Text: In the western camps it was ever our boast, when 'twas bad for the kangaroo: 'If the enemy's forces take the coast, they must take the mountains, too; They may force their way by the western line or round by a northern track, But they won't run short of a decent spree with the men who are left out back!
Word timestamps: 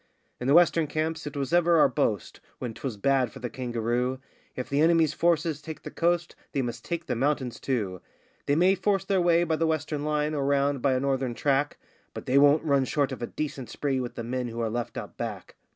In 0.39 0.47
the 0.47 0.55
western 0.55 0.87
camps 0.87 1.27
it 1.27 1.37
was 1.37 1.53
ever 1.53 1.77
our 1.77 1.87
boast, 1.87 2.39
when 2.57 2.73
'twas 2.73 2.97
bad 2.97 3.31
for 3.31 3.37
the 3.37 3.51
kangaroo: 3.51 4.17
'If 4.55 4.67
the 4.67 4.81
enemy's 4.81 5.13
forces 5.13 5.61
take 5.61 5.83
the 5.83 5.91
coast, 5.91 6.35
they 6.53 6.63
must 6.63 6.83
take 6.83 7.05
the 7.05 7.15
mountains, 7.15 7.59
too; 7.59 8.01
They 8.47 8.55
may 8.55 8.73
force 8.73 9.05
their 9.05 9.21
way 9.21 9.43
by 9.43 9.57
the 9.57 9.67
western 9.67 10.03
line 10.03 10.33
or 10.33 10.43
round 10.43 10.81
by 10.81 10.93
a 10.93 10.99
northern 10.99 11.35
track, 11.35 11.77
But 12.15 12.25
they 12.25 12.39
won't 12.39 12.63
run 12.63 12.85
short 12.85 13.11
of 13.11 13.21
a 13.21 13.27
decent 13.27 13.69
spree 13.69 13.99
with 13.99 14.15
the 14.15 14.23
men 14.23 14.47
who 14.47 14.59
are 14.59 14.71
left 14.71 14.97
out 14.97 15.17
back! 15.17 15.53